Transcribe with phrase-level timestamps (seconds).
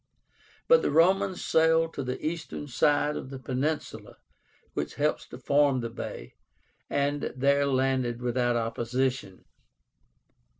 [0.67, 4.17] But the Romans sailed to the eastern side of the peninsula
[4.73, 6.33] which helps to form the bay,
[6.89, 9.45] and there landed without opposition.